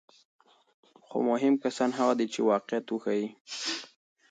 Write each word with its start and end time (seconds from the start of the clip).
خو 1.05 1.17
مهم 1.29 1.53
کسان 1.63 1.89
هغه 1.99 2.13
دي 2.19 2.27
چې 2.33 2.39
واقعیت 2.51 2.85
وښيي. 2.89 3.27